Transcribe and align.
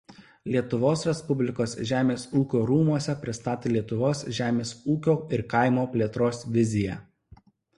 Lietuvos 0.53 1.03
Respublikos 1.09 1.75
žemės 1.89 2.23
ūkio 2.39 2.63
rūmuose 2.71 3.15
pristatė 3.25 3.73
Lietuvos 3.75 4.25
žemės 4.41 4.73
ūkio 4.97 5.19
ir 5.39 5.45
kaimo 5.55 5.85
plėtros 5.93 6.43
viziją. 6.57 6.99